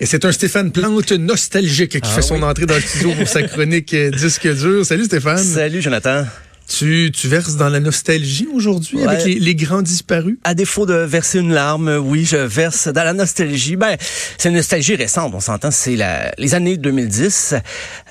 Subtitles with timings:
[0.00, 3.28] Et c'est un Stéphane Plante nostalgique qui Ah fait son entrée dans le studio pour
[3.28, 4.84] sa chronique euh, Disque dur.
[4.84, 5.38] Salut Stéphane.
[5.38, 6.24] Salut Jonathan.
[6.66, 9.06] Tu, tu verses dans la nostalgie aujourd'hui Ouais.
[9.06, 10.36] avec les, les grands disparus?
[10.44, 13.76] À défaut de verser une larme, oui, je verse dans la nostalgie.
[13.76, 13.96] Ben,
[14.38, 17.54] c'est une nostalgie récente, on s'entend, c'est la, les années 2010.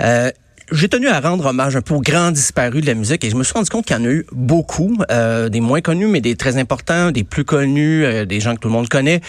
[0.02, 0.32] Euh,
[0.72, 3.36] j'ai tenu à rendre hommage un peu aux grands disparus de la musique et je
[3.36, 6.22] me suis rendu compte qu'il y en a eu beaucoup, euh, des moins connus, mais
[6.22, 9.20] des très importants, des plus connus, euh, des gens que tout le monde connaît.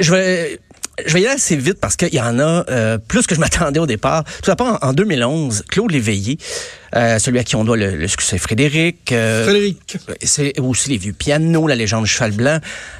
[0.00, 0.60] Je vais,
[1.06, 3.40] je vais y aller assez vite parce qu'il y en a euh, plus que je
[3.40, 4.24] m'attendais au départ.
[4.42, 6.38] Tout d'abord, en, en 2011, Claude Léveillé,
[6.96, 9.12] euh, celui à qui on doit le, le succès Frédéric.
[9.12, 9.96] euh, Frédéric.
[10.22, 12.58] c'est aussi les vieux pianos, la légende du cheval blanc.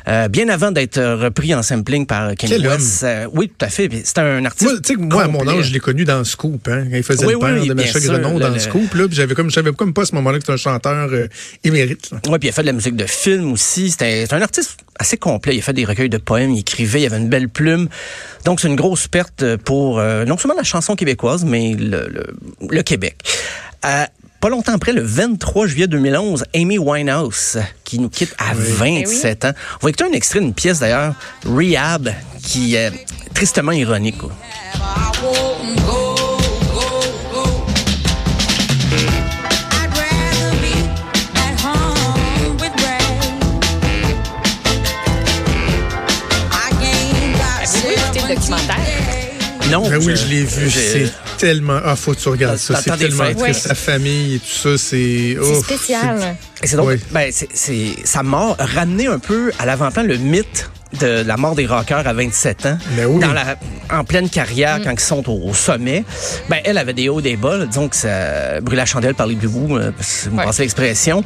[0.08, 3.04] Euh, bien avant d'être euh, repris en sampling par Kenny West.
[3.32, 3.88] Oui, tout à fait.
[4.04, 4.70] C'est un artiste.
[4.70, 6.96] Moi, tu sais, que moi, à mon âge, je l'ai connu dans Scoop, hein, quand
[6.96, 9.34] il faisait Oui, le père oui, de Macha Grenon dans le- Scoop, là, puis j'avais
[9.34, 11.08] comme, je savais comme pas à ce moment-là que c'était un chanteur
[11.64, 12.10] émérite.
[12.28, 13.90] Oui, puis il a fait de la musique de film aussi.
[13.90, 15.54] C'était c'est un artiste assez complet.
[15.56, 17.88] Il a fait des recueils de poèmes, il écrivait, il avait une belle plume.
[18.44, 22.26] Donc, c'est une grosse perte pour euh, non seulement la chanson québécoise, mais le, le,
[22.68, 23.16] le Québec.
[23.84, 24.04] Euh,
[24.40, 29.52] pas longtemps après, le 23 juillet 2011, Amy Winehouse, qui nous quitte à 27 ans.
[29.82, 31.14] On va écouter un extrait d'une pièce d'ailleurs,
[31.44, 32.10] Rehab,
[32.42, 32.90] qui est
[33.34, 34.18] tristement ironique.
[34.18, 34.30] quoi.
[49.70, 50.70] Non, Ben oui, je l'ai vu.
[50.70, 51.78] C'est tellement.
[51.84, 52.80] Ah, faut que tu regardes ça.
[52.82, 53.38] C'est tellement fêtes.
[53.38, 53.64] triste.
[53.66, 53.68] Ouais.
[53.68, 55.36] Sa famille et tout ça, c'est.
[55.42, 56.36] C'est spécial.
[56.62, 56.96] Et c'est donc, Oui.
[57.12, 60.70] ben, c'est, sa mort a ramené un peu à l'avant-plan le mythe
[61.00, 62.78] de la mort des rockers à 27 ans.
[62.96, 63.20] Ben oui.
[63.20, 63.56] Dans la,
[63.92, 66.04] en pleine carrière, quand ils sont au, au sommet.
[66.48, 67.56] Ben, elle avait des hauts, des bas.
[67.58, 67.66] là.
[67.66, 70.44] Disons que ça brûle la chandelle par les deux bouts, si vous me Ouais.
[70.46, 71.22] passez l'expression.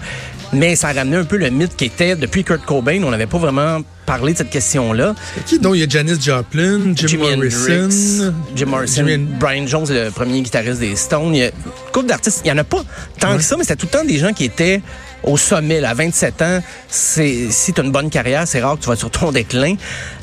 [0.53, 3.27] Mais ça a ramené un peu le mythe qui était, depuis Kurt Cobain, on n'avait
[3.27, 5.15] pas vraiment parlé de cette question-là.
[5.47, 5.75] Qui donc?
[5.77, 7.85] Il y a Janis Joplin, Jim Jimi Morrison.
[7.85, 11.35] Hendrix, Jim Morrison, Brian Jones, le premier guitariste des Stones.
[11.35, 11.53] Il y a une
[11.93, 12.43] couple d'artistes.
[12.45, 12.83] Il y en a pas
[13.19, 14.81] tant que ça, mais c'était tout le temps des gens qui étaient
[15.23, 15.81] au sommet.
[15.81, 18.89] Là, à 27 ans, c'est si tu as une bonne carrière, c'est rare que tu
[18.89, 19.75] vas sur ton déclin.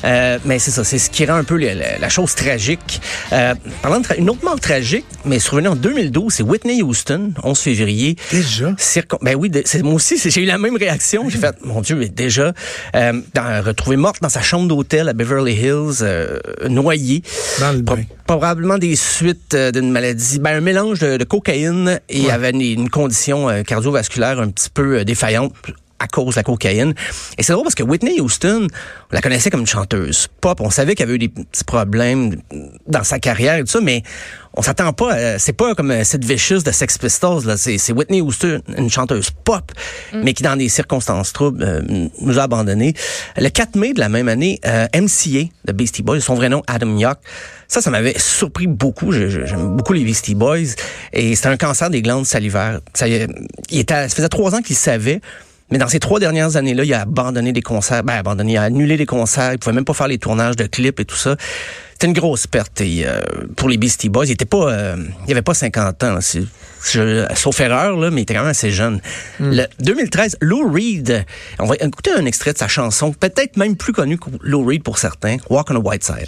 [0.04, 3.00] Euh, mais c'est ça, c'est ce qui rend un peu le- la, la chose tragique.
[3.32, 7.32] Euh, parlant de tra- une autre mort tragique, mais survenue en 2012, c'est Whitney Houston,
[7.42, 8.16] 11 février.
[8.30, 8.72] Déjà?
[8.78, 11.28] Circon- ben oui, de- c'est moi aussi, c'est- j'ai eu la même réaction.
[11.28, 12.52] J'ai fait, mon Dieu, mais déjà,
[12.94, 16.38] euh, dans- retrouvée morte dans sa chambre d'hôtel à Beverly Hills, euh,
[16.68, 17.22] noyée.
[17.60, 18.02] Dans le Pro- bain.
[18.26, 22.30] probablement des suites euh, d'une maladie, ben un mélange de, de cocaïne et Ouais.
[22.30, 25.52] avait une, une condition euh, cardiovasculaire un petit peu défaillante
[26.02, 26.94] à cause de la cocaïne.
[27.38, 28.66] Et c'est drôle parce que Whitney Houston,
[29.10, 30.60] on la connaissait comme une chanteuse pop.
[30.60, 32.36] On savait qu'elle avait eu des petits problèmes
[32.86, 34.02] dans sa carrière et tout ça, mais
[34.54, 37.56] on s'attend pas, à- c'est pas comme euh, Sid Vicious de Sex Pistols, là.
[37.56, 39.72] C'est, c'est Whitney Houston, une chanteuse pop,
[40.12, 42.92] mais qui dans des circonstances troubles euh, nous a abandonnés.
[43.38, 46.62] Le 4 mai de la même année, euh, MCA de Beastie Boys, son vrai nom
[46.66, 47.18] Adam Yock,
[47.68, 49.12] ça, ça m'avait surpris beaucoup.
[49.12, 50.74] Je- je- J'aime beaucoup les Beastie Boys.
[51.14, 52.80] Et c'était un cancer des glandes salivaires.
[52.92, 53.28] Ça, il
[53.72, 55.20] était, ça faisait trois ans qu'il savait.
[55.72, 58.62] Mais dans ces trois dernières années-là, il a abandonné des concerts, ben abandonné, il a
[58.62, 61.36] annulé des concerts, il pouvait même pas faire les tournages de clips et tout ça.
[61.94, 63.20] C'était une grosse perte et, euh,
[63.56, 64.26] pour les Beastie Boys.
[64.26, 64.96] Il était pas, euh,
[65.26, 66.46] il avait pas 50 ans, si-
[66.92, 69.00] je- sauf erreur là, mais il était quand même assez jeune.
[69.40, 71.24] Le 2013, Lou Reed.
[71.58, 74.82] On va écouter un extrait de sa chanson, peut-être même plus connue que Lou Reed
[74.82, 76.26] pour certains, Walk on the White Side.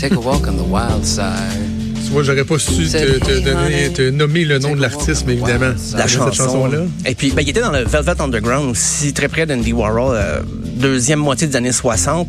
[0.00, 1.71] take a walk on the wild side.
[2.12, 5.32] Tu vois, j'aurais pas su te, te donner, te nommer le nom de l'artiste, mais
[5.32, 5.72] évidemment.
[5.96, 6.30] la Cette chanson.
[6.30, 6.80] chanson-là.
[7.06, 10.40] Et puis, ben, il était dans le Velvet Underground aussi, très près d'Andy Warhol, euh,
[10.76, 12.28] deuxième moitié des années 60.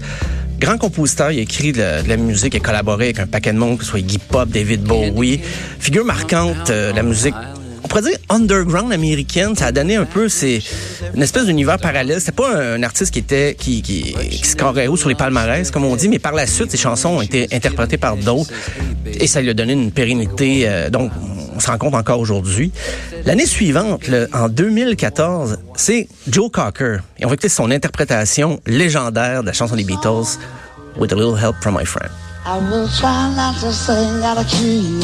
[0.57, 3.27] Grand compositeur, il a écrit de la, de la musique, il a collaboré avec un
[3.27, 5.41] paquet de monde, que ce soit Iggy Pop, David Bowie.
[5.79, 7.35] Figure marquante euh, de la musique.
[7.83, 10.61] On pourrait dire underground américaine, ça a donné un peu c'est
[11.13, 12.19] une espèce d'univers parallèle.
[12.19, 15.83] C'était pas un, artiste qui était qui qui, qui scorait haut sur les palmarès comme
[15.85, 18.51] on dit, mais par la suite ses chansons ont été interprétées par d'autres
[19.05, 20.63] et ça lui a donné une pérennité.
[20.67, 21.11] euh, donc
[21.55, 22.71] on se rend compte encore aujourd'hui.
[23.25, 26.97] L'année suivante, le- en 2014, c'est Joe Cocker.
[27.19, 30.39] Et on va écouter son interprétation légendaire de la chanson des Beatles,
[30.97, 32.09] With a Little Help from My Friend.
[32.45, 34.99] I will try not to sing out of key.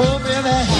[0.00, 0.77] Oh, baby,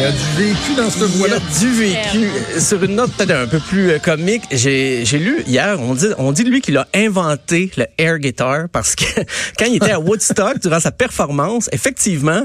[0.00, 1.38] y a du vécu dans y voie-là.
[1.58, 2.30] du vécu.
[2.60, 6.32] Sur une note peut-être un peu plus euh, comique, j'ai lu hier, on dit, on
[6.32, 9.04] dit lui qu'il a inventé le air guitar parce que
[9.58, 12.44] quand il était à Woodstock, durant sa performance, effectivement,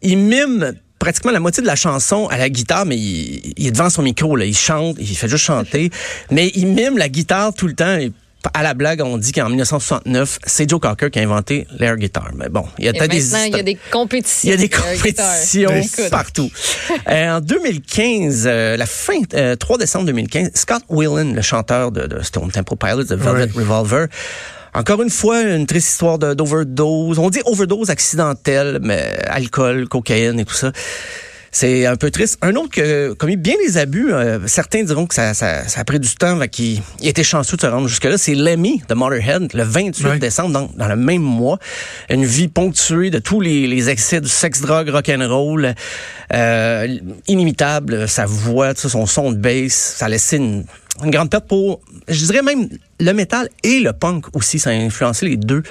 [0.00, 3.70] il mime pratiquement la moitié de la chanson à la guitare, mais il, il est
[3.70, 5.90] devant son micro, là, il chante, il fait juste chanter,
[6.30, 7.96] mais il mime la guitare tout le temps.
[7.96, 8.12] Et
[8.54, 12.30] à la blague, on dit qu'en 1969, c'est Joe Cocker qui a inventé l'air guitar.
[12.34, 14.48] Mais bon, il y a peut-être des il y a des compétitions.
[14.48, 16.10] il y a des compétitions Écoute.
[16.10, 16.50] partout.
[17.08, 22.06] Euh, en 2015, euh, la fin, euh, 3 décembre 2015, Scott Whelan, le chanteur de,
[22.06, 23.50] de Stone Temple Pilots, de Velvet.
[23.54, 24.06] Revolver,
[24.78, 27.18] encore une fois, une triste histoire d'overdose.
[27.18, 30.72] On dit overdose accidentelle, mais alcool, cocaïne et tout ça.
[31.50, 32.36] C'est un peu triste.
[32.42, 35.80] Un autre qui a commis bien des abus, euh, certains diront que ça, ça, ça
[35.80, 38.94] a pris du temps, qu'il il était chanceux de se rendre jusque-là, c'est Lemmy de
[38.94, 40.18] Motorhead, le 28 Ouais.
[40.18, 41.58] décembre, dans, dans le même mois.
[42.10, 45.74] Une vie ponctuée de tous les, les excès du sexe, drogue, rock'n'roll,
[46.34, 50.64] euh, inimitable, sa voix, son son de bass, ça a laissé une,
[51.04, 52.68] une grande perte pour, je dirais même,
[53.00, 55.62] le métal et le punk aussi, ça a influencé les deux.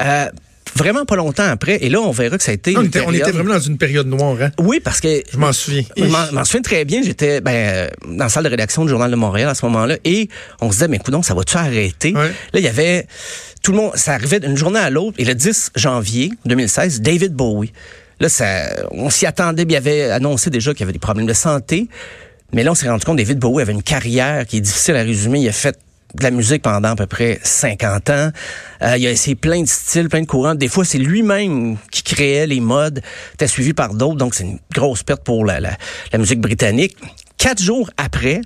[0.00, 0.26] Euh,
[0.74, 2.76] vraiment pas longtemps après, et là, on verra que ça a été...
[2.76, 4.50] On une était, on était période- vraiment dans une période noire, hein?
[4.58, 5.84] oui, parce que Je m'en souviens.
[5.96, 7.02] je m'en- souviens très bien.
[7.02, 9.96] J'étais ben, euh, dans la salle de rédaction du Journal de Montréal à ce moment-là
[10.04, 10.28] et
[10.60, 12.12] on se disait, mais écoute, ça va-tu arrêter?
[12.14, 12.28] Ouais.
[12.52, 13.06] Là, il y avait
[13.62, 15.14] tout le monde, ça arrivait d'une journée à l'autre.
[15.18, 17.72] Et le 10 janvier 2016, David Bowie.
[18.20, 19.64] Là, ça, on s'y attendait.
[19.64, 21.86] puis Il avait annoncé déjà qu'il y avait des problèmes de santé.
[22.52, 25.02] Mais là, on s'est rendu compte David Bowie avait une carrière qui est difficile à
[25.02, 25.40] résumer.
[25.40, 25.78] Il a fait
[26.14, 28.30] de la musique pendant à peu près 50 ans.
[28.82, 30.54] Euh, il a essayé plein de styles, plein de courants.
[30.54, 33.02] Des fois, c'est lui-même qui créait les modes.
[33.34, 35.76] Était suivi par d'autres, donc c'est une grosse perte pour la, la,
[36.12, 36.96] la musique britannique.
[37.36, 38.40] Quatre jours après,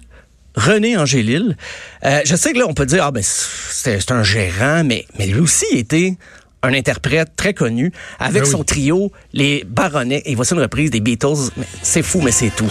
[0.56, 1.56] René Angélil,
[2.04, 5.26] euh, je sais que là, on peut dire, ah ben, c'est un gérant, mais, mais
[5.26, 6.14] lui aussi était
[6.62, 8.50] un interprète très connu avec Ben oui.
[8.50, 10.22] son trio, les Baronnets.
[10.24, 11.50] Et voici une reprise des Beatles.
[11.82, 12.70] C'est fou, mais c'est tout.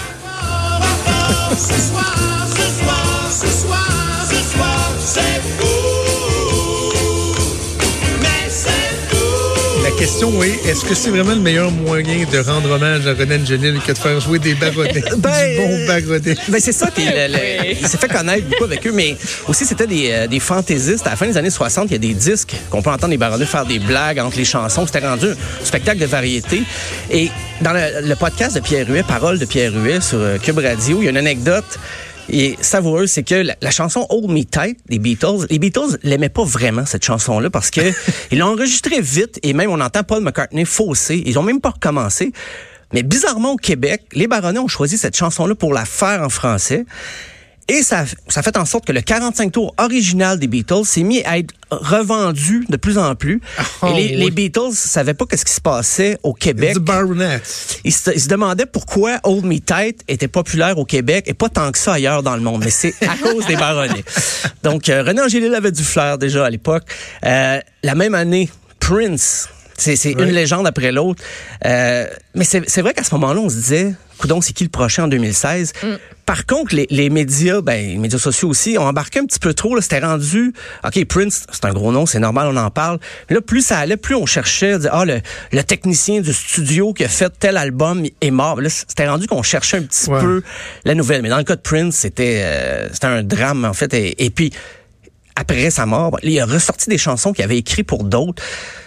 [1.49, 2.38] Ce soir, ce soir,
[9.99, 13.79] question est, est-ce que c'est vraiment le meilleur moyen de rendre hommage à René Angelil
[13.85, 15.03] que de faire jouer des barodets?
[15.17, 16.35] Ben, du bon barodet.
[16.47, 19.17] Ben c'est ça, puis le- le- il s'est fait connaître beaucoup avec eux, mais
[19.49, 21.05] aussi c'était des, euh, des fantaisistes.
[21.05, 23.17] À la fin des années 60, il y a des disques qu'on peut entendre les
[23.17, 24.85] baronnets faire des blagues entre les chansons.
[24.85, 26.63] C'était rendu un spectacle de variété.
[27.11, 27.29] Et
[27.61, 30.99] dans le, le podcast de Pierre Huet, Parole de Pierre Huet sur euh, Cube Radio,
[31.01, 31.77] il y a une anecdote
[32.31, 36.29] et savoureuse, c'est que la, la chanson Hold Me Tight des Beatles, les Beatles l'aimaient
[36.29, 37.81] pas vraiment cette chanson-là parce que
[38.31, 41.21] ils l'ont enregistrée vite et même on entend Paul McCartney fausser.
[41.25, 42.31] Ils ont même pas recommencé.
[42.93, 46.85] Mais bizarrement, au Québec, les Baronnets ont choisi cette chanson-là pour la faire en français.
[47.67, 51.23] Et ça, ça fait en sorte que le 45 tours original des Beatles s'est mis
[51.23, 53.41] à être revendu de plus en plus.
[53.81, 54.15] Oh, et les, oui.
[54.15, 56.75] les Beatles savaient pas qu'est-ce qui se passait au Québec.
[57.83, 61.49] Ils se, ils se demandaient pourquoi Old Me Tight était populaire au Québec et pas
[61.49, 62.63] tant que ça ailleurs dans le monde.
[62.63, 64.03] Mais c'est à cause des baronnets.
[64.63, 66.83] Donc, euh, René Angélil avait du flair déjà à l'époque.
[67.25, 68.49] Euh, la même année,
[68.79, 69.49] Prince.
[69.77, 71.23] C'est une légende après l'autre.
[71.65, 72.05] Euh,
[72.35, 75.07] mais c'est vrai qu'à ce moment-là, on se disait, coudon, c'est qui le prochain en
[75.07, 75.73] 2016?
[76.25, 79.53] Par contre, les, les médias, ben, les médias sociaux aussi, ont embarqué un petit peu
[79.55, 79.75] trop.
[79.75, 79.81] là.
[79.81, 80.53] C'était rendu,
[80.85, 82.99] OK, Prince, c'est un gros nom, c'est normal, on en parle.
[83.29, 85.21] Mais là, plus ça allait, plus on cherchait, dire, ah, le,
[85.51, 88.61] le technicien du studio qui a fait tel album est mort.
[88.61, 90.21] Là, c'était rendu qu'on cherchait un petit Ouais.
[90.21, 90.43] peu
[90.85, 91.21] la nouvelle.
[91.23, 93.91] Mais dans le cas de Prince, c'était euh, c'était un drame, en fait.
[93.95, 94.51] Et, et puis,
[95.39, 98.43] après sa mort, il a ressorti des chansons qu'il avait écrites pour d'autres.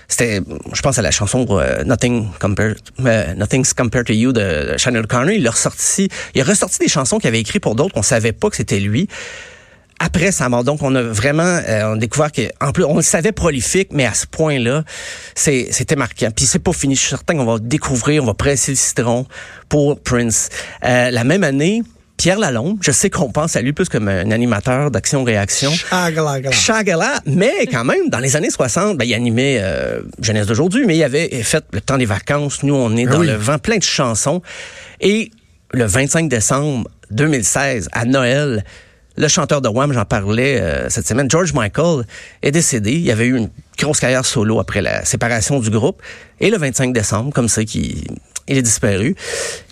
[0.07, 0.43] C'était,
[0.75, 5.07] je pense à la chanson euh, Nothing Compared, euh, Nothing's Compared to You de Chanel
[5.07, 5.39] Connery.
[5.39, 7.95] Il a ressorti, il a ressorti des chansons qu'il avait écrites pour d'autres.
[7.97, 9.09] On savait pas que c'était lui.
[9.99, 13.33] Après sa mort, donc on a vraiment euh, découvert que en plus on le savait
[13.33, 14.85] prolifique, mais à ce point-là,
[15.35, 16.29] c'était marquant.
[16.37, 16.97] Puis c'est pas fini.
[16.97, 19.25] Je suis certain qu'on va découvrir, on va presser le citron
[19.71, 20.51] pour Prince.
[20.83, 21.83] La même année.
[22.23, 25.73] Pierre Lalonde, je sais qu'on pense à lui plus comme un animateur d'action-réaction.
[25.73, 26.53] Chagala.
[26.53, 30.97] Chagala, mais quand même, dans les années 60, ben, il animait euh, Jeunesse d'aujourd'hui, mais
[30.97, 32.63] il avait fait le temps des vacances.
[32.63, 33.27] Nous, on est Ah dans oui.
[33.27, 34.41] le vent, plein de chansons.
[35.01, 35.33] Et
[35.73, 38.63] le 25 décembre 2016, à Noël,
[39.17, 42.05] le chanteur de Wham, j'en parlais euh, cette semaine, George Michael,
[42.43, 42.93] est décédé.
[42.93, 46.03] Il avait eu une grosse carrière solo après la séparation du groupe.
[46.41, 48.07] Et le 25 décembre, comme ça, qui
[48.49, 49.15] il est disparu.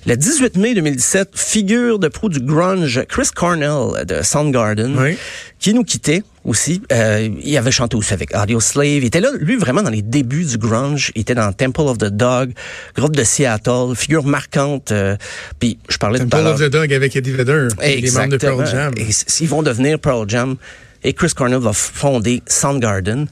[0.07, 5.19] Le 18 mai 2017, figure de proue du grunge Chris Cornell de Soundgarden, Oui.
[5.59, 6.81] qui nous quittait aussi.
[6.93, 8.87] Euh, il avait chanté aussi avec Audio Slave.
[8.87, 11.13] Il était là, lui, vraiment dans les débuts du grunge.
[11.15, 12.53] Il était dans Temple of the Dog,
[12.97, 14.93] groupe de Seattle, figure marquante.
[14.93, 15.17] euh,
[15.59, 18.37] puis je parlais tout à Temple of the Dog avec Eddie Vedder, les membres de
[18.37, 18.67] Pearl.
[18.67, 18.93] Jam.
[18.97, 19.07] Et
[19.41, 20.57] ils vont devenir Pearl Jam.
[21.03, 23.27] Et Chris Cornell va fonder Soundgarden.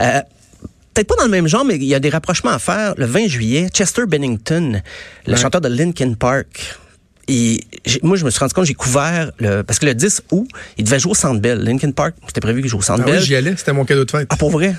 [0.00, 0.20] Euh,
[0.92, 2.94] Peut-être pas dans le même genre, mais il y a des rapprochements à faire.
[2.96, 4.80] Le 20 juillet, Chester Bennington,
[5.26, 5.36] le Ouais.
[5.36, 6.76] chanteur de Linkin Park,
[7.28, 7.60] et
[8.02, 10.84] moi, je me suis rendu compte, j'ai couvert, le, parce que le 10 août, il
[10.84, 11.58] devait jouer au Centre Bell.
[11.60, 14.04] Linkin Park, c'était prévu qu'il joue au Centre Ah oui, j'y allais, c'était mon cadeau
[14.04, 14.26] de fête.
[14.30, 14.74] Ah, pour vrai?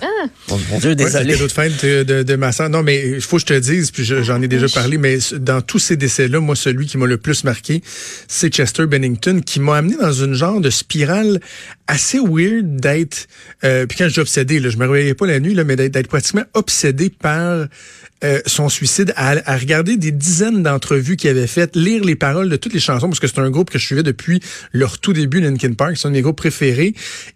[0.50, 1.34] Mon, mon Dieu, Ouais, désolé.
[1.34, 2.70] cadeau de fête de, de, de ma sœur.
[2.70, 5.18] Non, mais il faut que je te dise, puis je- j'en ai déjà parlé, mais
[5.40, 7.82] dans tous ces décès-là, moi, celui qui m'a le plus marqué,
[8.28, 11.40] c'est Chester Bennington, qui m'a amené dans une genre de spirale
[11.88, 13.28] assez weird d'être...
[13.64, 15.94] Euh, puis quand je obsédé, là, je me réveillais pas la nuit, là, mais d'être
[15.94, 17.68] d'être pratiquement obsédé par
[18.24, 22.50] euh, son suicide, à, à regarder des dizaines d'entrevues qu'il avait faites, lire les paroles
[22.50, 24.42] de toutes les chansons, parce que c'est un groupe que je suivais depuis
[24.74, 26.94] leur tout début, Linkin Park, c'est un de mes groupes préférés,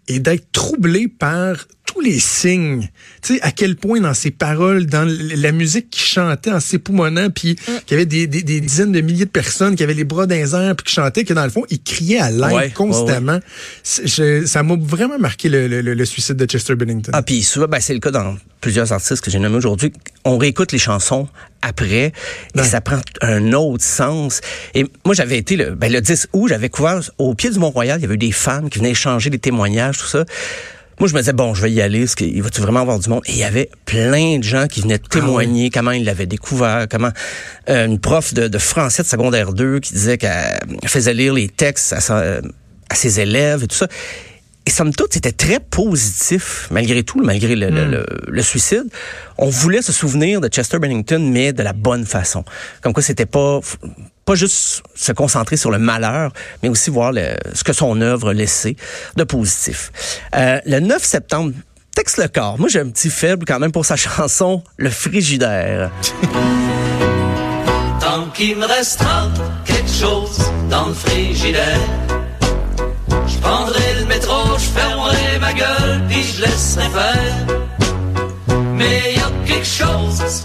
[0.08, 2.88] et d'être troublé par tous les signes.
[3.22, 5.04] Tu sais, à quel point dans ses paroles, dans
[5.34, 9.00] la musique qu'il chantait en s'époumonnant, puis qu'il y avait des, des, des dizaines de
[9.00, 11.44] milliers de personnes qui avaient les bras dans les airs, puis qui chantaient, que dans
[11.44, 13.40] le fond, il criait à l'aide Ouais, constamment.
[14.04, 17.10] Je- ça m'a vraiment marqué le, le- le- le suicide de Chester Bennington.
[17.14, 19.92] Ah, puis souvent, ben, c'est le cas dans plusieurs artistes que j'ai nommés aujourd'hui.
[20.24, 21.28] On réécoute les chansons
[21.62, 22.12] après
[22.54, 24.40] et ça prend un autre sens.
[24.74, 27.98] Et moi, j'avais été le, ben, le 10 août, j'avais couvert au pied du Mont-Royal,
[27.98, 30.24] il y avait eu des fans qui venaient échanger des témoignages, tout ça.
[31.00, 33.08] Moi, je me disais, bon, je vais y aller, parce qu'il va-tu vraiment avoir du
[33.08, 33.22] monde?
[33.26, 37.10] Et il y avait plein de gens qui venaient témoigner comment ils l'avaient découvert, comment
[37.70, 41.48] euh, une prof de, de français de secondaire 2 qui disait qu'elle faisait lire les
[41.48, 42.40] textes à, sa-
[42.90, 43.88] à ses élèves et tout ça.
[44.66, 48.84] Et somme toute, c'était très positif, malgré tout, malgré le, le- le- le suicide.
[49.38, 52.44] On voulait se souvenir de Chester Bennington, mais de la bonne façon.
[52.82, 53.60] Comme quoi, c'était pas
[54.30, 56.32] pas juste se concentrer sur le malheur,
[56.62, 57.12] mais aussi voir
[57.52, 58.76] ce que son œuvre laissait
[59.16, 59.90] de positif.
[60.36, 61.52] Euh, le 9 septembre,
[61.96, 62.56] texte le corps.
[62.56, 65.90] Moi, j'ai un petit faible quand même pour sa chanson Le Frigidaire.
[68.00, 69.26] Tant qu'il me restera
[69.64, 70.38] quelque chose
[70.70, 71.80] dans le frigidaire.
[73.26, 77.46] Je prendrai le métro, je fermerai ma gueule, puis je laisserai faire.
[78.76, 80.44] Mais y a quelque chose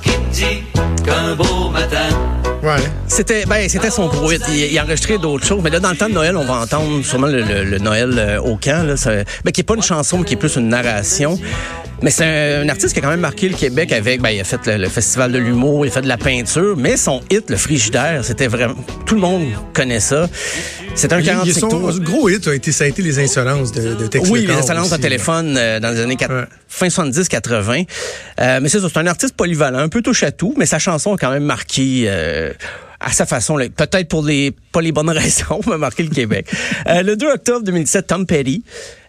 [3.08, 4.32] C'était ben c'était son gros.
[4.32, 6.62] Il, il a enregistré d'autres choses, mais là dans le temps de Noël, on va
[6.62, 10.26] entendre sûrement le, Noël euh, au camp là, ça- qui est pas une chanson, mais
[10.26, 11.40] qui est plus une narration.
[12.06, 14.40] Mais c'est un, un artiste qui a quand même marqué le Québec avec ben il
[14.40, 17.20] a fait le, le festival de l'humour, il a fait de la peinture, mais son
[17.32, 18.76] hit le frigidaire, c'était vraiment
[19.08, 19.42] tout le monde
[19.74, 20.30] connaît ça.
[20.94, 22.00] C'est un Il- il- 45 son tours.
[22.02, 24.94] gros hit a été, ça a été les insolences de, de Tex Oui, les aussi,
[24.94, 26.44] au téléphone euh, dans les années Ouais.
[26.68, 27.88] fin 70-80.
[28.40, 30.78] Euh, mais c'est ça, c'est un artiste polyvalent, un peu touche à tout, mais sa
[30.78, 32.54] chanson a quand même marqué euh,
[33.06, 36.48] à sa façon, peut-être pour les pas les bonnes raisons, m'a marqué le Québec.
[36.88, 38.64] Euh, le 2 octobre 2017, Tom Petty.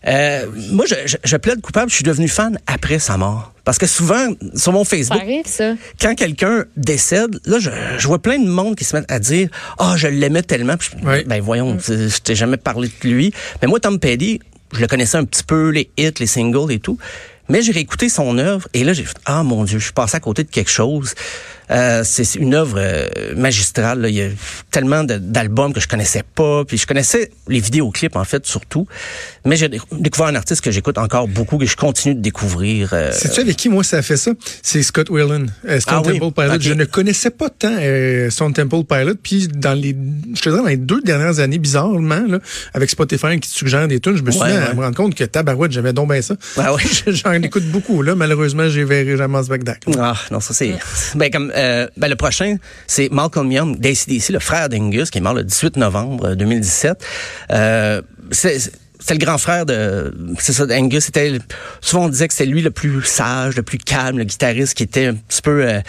[0.07, 3.53] Euh, moi, je, je, je plaide coupable, je suis devenu fan après sa mort.
[3.65, 5.75] Parce que souvent, sur mon Ça Facebook, arrive, ça.
[6.01, 9.49] quand quelqu'un décède, là, je, je vois plein de monde qui se mettent à dire
[9.79, 10.77] Ah, je l'aimais tellement.
[11.03, 11.25] Ouais.
[11.25, 13.33] Ben voyons, je je t'ai jamais parlé de lui.
[13.63, 14.41] Mais moi, Tom Petty,
[14.73, 16.99] je le connaissais un petit peu, les hits, les singles et tout.
[17.49, 20.17] Mais j'ai réécouté son œuvre et là, j'ai fait Ah mon Dieu, je suis passé
[20.17, 21.15] à côté de quelque chose.
[21.71, 24.01] Euh, c'est c'est une œuvre euh, magistrale.
[24.01, 24.09] là.
[24.09, 24.29] Il y a
[24.71, 26.65] tellement d'albums que je connaissais pas.
[26.65, 28.87] Puis je connaissais les vidéoclips, en fait, surtout.
[29.45, 32.91] Mais j'ai dé- découvert un artiste que j'écoute encore beaucoup, que je continue de découvrir.
[32.93, 34.33] euh, Sais-tu avec qui, moi, ça a fait ça?
[34.63, 36.19] C'est Scott Whelan, euh, Stone Ah oui?
[36.19, 36.61] Temple Pilot.
[36.61, 39.15] Je ne connaissais pas tant euh, Stone Temple Pilot.
[39.23, 39.97] Puis, dans les,
[40.35, 42.39] je te dirais, dans les deux dernières années, bizarrement, là,
[42.75, 44.75] avec Spotify qui te suggère des tunes, je me suis Ouais, mis à ouais.
[44.75, 46.37] me rendre compte que tabarouette, j'aimais donc bien ça.
[46.59, 46.83] Ah oui?
[47.07, 48.15] J'en écoute beaucoup, là.
[48.15, 49.47] Malheureusement, j'ai verré jamais ce.
[49.99, 50.75] Ah, non, ça c'est.
[51.15, 55.21] Ben, comme, euh, ben, le prochain, c'est Malcolm Young d'ACDC, le frère d'Angus, qui est
[55.21, 57.05] mort le 18 novembre euh, 2017.
[57.53, 58.59] Euh, c'est.
[58.59, 58.73] c'est-
[59.09, 61.05] le grand frère de, c'est ça, d'Angus.
[61.05, 61.39] C'était,
[61.81, 64.83] souvent on disait que c'était lui le plus sage, le plus calme, le guitariste qui
[64.83, 65.81] était un petit peu euh,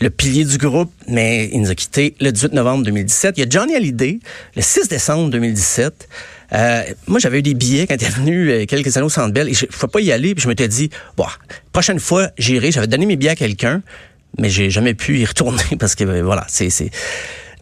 [0.00, 3.36] le pilier du groupe, mais il nous a quittés le 18 novembre 2017.
[3.36, 4.20] Il y a Johnny Hallyday,
[4.56, 6.08] le 6 décembre 2017.
[6.54, 9.38] Euh, moi, j'avais eu des billets quand il est venu euh, quelques années au Centre
[9.38, 10.34] et je ne pouvais pas y aller.
[10.34, 11.26] Puis je m'étais dit, bon,
[11.72, 12.72] prochaine fois, j'irai.
[12.72, 13.82] J'avais donné mes billets à quelqu'un,
[14.38, 16.90] mais j'ai jamais pu y retourner parce que euh, voilà, c'est c'est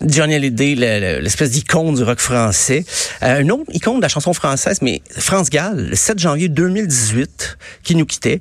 [0.03, 2.85] Johnny Hallyday, le- le- l'espèce d'icône du rock français.
[3.23, 7.59] Euh, une autre icône de la chanson française, mais France Gall, le 7 janvier 2018,
[7.83, 8.41] qui nous quittait.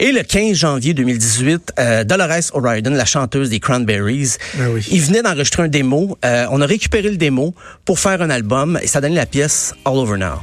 [0.00, 4.86] Et le 15 janvier 2018, euh, Dolores O'Riordan, la chanteuse des Cranberries, Ah oui.
[4.90, 6.16] il venait d'enregistrer un démo.
[6.24, 9.74] Euh, on a récupéré le démo pour faire un album et ça donnait la pièce
[9.84, 10.38] All Over Now.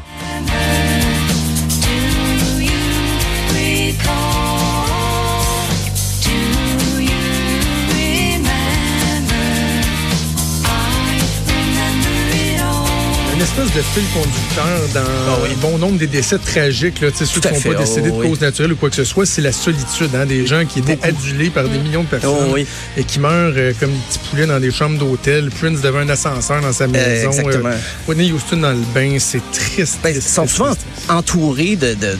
[13.46, 15.50] Espèce de fil conducteur dans Ah oui.
[15.62, 18.42] bon nombre des décès tragiques, là, ceux qui ne sont pas décédés oh de cause
[18.42, 21.52] naturelle ou quoi que ce soit, c'est la solitude, hein, des gens qui étaient adulés
[21.52, 22.66] par des millions de personnes Oh oui.
[22.98, 25.52] et qui meurent euh, comme des petits poulets dans des chambres d'hôtel.
[25.52, 27.30] Prince devant un ascenseur dans sa maison.
[27.30, 27.70] exactement.
[28.08, 30.00] Whitney Houston dans le bain, c'est triste.
[30.04, 30.74] Ben, ils sont souvent
[31.10, 32.18] entourés de, de,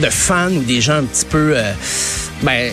[0.00, 1.72] de, fans ou des gens un petit peu euh,
[2.42, 2.70] ben, euh,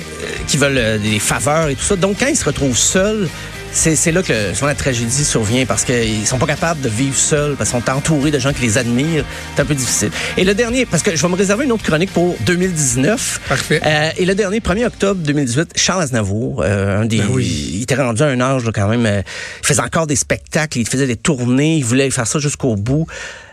[0.47, 1.97] qui veulent euh, des faveurs et tout ça.
[1.97, 3.27] Donc, quand ils se retrouvent seuls,
[3.71, 7.15] c'est c'est là que souvent la tragédie survient parce qu'ils sont pas capables de vivre
[7.15, 9.25] seuls, parce qu'ils sont entourés de gens qui les admirent.
[9.55, 10.11] C'est un peu difficile.
[10.38, 13.41] Et le dernier, parce que je vais me réserver une autre chronique pour 2019.
[13.47, 13.81] Parfait.
[13.85, 17.71] Euh, et le dernier, 1er octobre 2018, Charles Aznavour, euh, un des, Ben oui.
[17.73, 19.21] il était rendu à un âge là, quand même, euh,
[19.61, 23.07] il faisait encore des spectacles, il faisait des tournées, il voulait faire ça jusqu'au bout.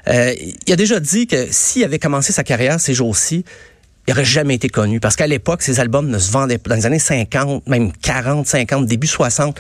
[0.09, 0.35] Euh,
[0.67, 3.45] il a déjà dit que s'il avait commencé sa carrière ces jours-ci,
[4.07, 5.01] il aurait jamais été connu.
[5.01, 6.71] Parce qu'à l'époque, ses albums ne se vendaient pas.
[6.71, 9.59] Dans les années 50, même 40, 50, début 60,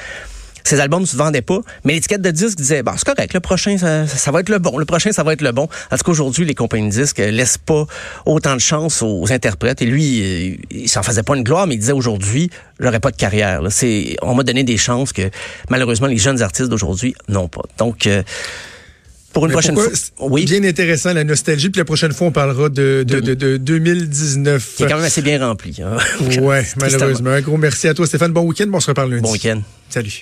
[0.69, 1.61] ses albums ne se vendaient pas.
[1.85, 4.59] Mais l'étiquette de disque disait, bon, c'est correct, le prochain, ça, ça va être le
[4.59, 4.79] bon.
[4.79, 5.69] Le prochain, ça va être le bon.
[5.91, 7.87] En tout cas, aujourd'hui, les compagnies de disques laissent pas
[8.25, 9.83] autant de chance aux interprètes.
[9.83, 13.17] Et lui, il s'en faisait pas une gloire, mais il disait aujourd'hui, j'aurais pas de
[13.17, 13.63] carrière.
[13.63, 13.71] là.
[13.71, 15.31] C'est, on m'a donné des chances que,
[15.71, 17.63] malheureusement, les jeunes artistes d'aujourd'hui n'ont pas.
[17.79, 18.23] Donc, euh,
[19.33, 19.89] pour une Mais prochaine fois.
[20.21, 20.47] Oui.
[20.47, 21.69] Bien intéressant, la nostalgie.
[21.69, 24.75] Puis la prochaine fois, on parlera de, de, de, de 2019.
[24.77, 25.77] qui est quand même assez bien rempli.
[25.83, 25.99] hein.
[26.41, 27.31] Ouais, malheureusement.
[27.31, 28.33] Un gros merci à toi, Stéphane.
[28.33, 28.67] Bon week-end.
[28.69, 29.23] Bon, on se reparle lundi.
[29.23, 29.61] Bon week-end.
[29.91, 30.11] Salut.